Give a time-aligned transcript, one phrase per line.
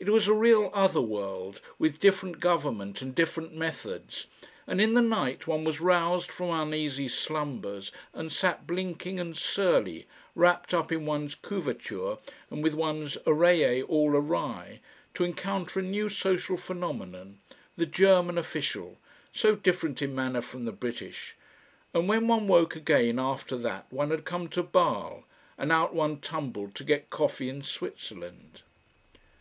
[0.00, 4.26] It was a real other world, with different government and different methods,
[4.66, 10.06] and in the night one was roused from uneasy slumbers and sat blinking and surly,
[10.34, 12.18] wrapped up in one's couverture
[12.50, 14.80] and with one's oreiller all awry,
[15.14, 17.38] to encounter a new social phenomenon,
[17.76, 18.98] the German official,
[19.32, 21.36] so different in manner from the British;
[21.94, 25.24] and when one woke again after that one had come to Bale,
[25.56, 28.60] and out one tumbled to get coffee in Switzerland....